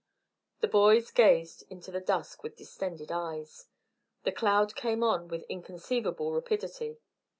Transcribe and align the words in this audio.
The 0.61 0.67
boys 0.67 1.11
gazed 1.11 1.63
into 1.69 1.91
the 1.91 2.01
dusk 2.01 2.41
with 2.41 2.55
distended 2.55 3.11
eyes. 3.11 3.67
The 4.23 4.31
cloud 4.31 4.73
came 4.75 5.03
on 5.03 5.27
with 5.27 5.43
inconceivable 5.47 6.33
rapidity. 6.33 6.97